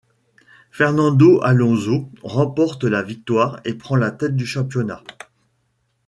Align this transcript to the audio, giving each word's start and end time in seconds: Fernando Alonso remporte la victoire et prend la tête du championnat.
Fernando 0.71 1.41
Alonso 1.43 2.09
remporte 2.23 2.85
la 2.85 3.03
victoire 3.03 3.59
et 3.65 3.75
prend 3.75 3.95
la 3.95 4.09
tête 4.09 4.35
du 4.35 4.47
championnat. 4.47 5.03